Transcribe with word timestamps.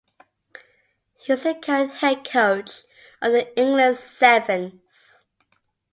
He 1.19 1.31
is 1.33 1.43
the 1.43 1.53
current 1.53 1.91
Head 1.97 2.27
Coach 2.27 2.85
of 3.21 3.33
the 3.33 3.55
England 3.55 3.97
Sevens. 3.97 4.81